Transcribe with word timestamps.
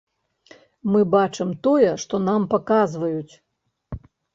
Мы 0.93 1.01
бачым 1.17 1.49
тое, 1.69 1.93
што 2.07 2.23
нам 2.31 2.51
паказваюць. 2.59 3.33